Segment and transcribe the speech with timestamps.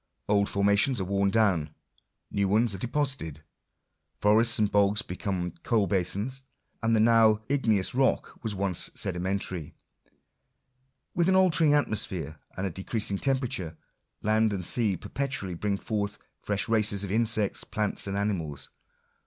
[0.27, 1.75] Old formations are worn down;
[2.31, 3.43] new ones are deposited.
[4.19, 6.41] Forests and bogs become ooal basins;
[6.81, 9.75] and the now igneous rock was once sedimentary.
[11.13, 13.77] With an altering atmosphere, and a decreasing temperature,
[14.23, 18.69] land and sea perpetually bring forth fresh races of insects, plants, and animals.